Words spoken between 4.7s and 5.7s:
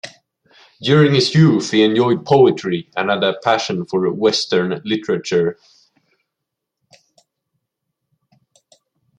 literature.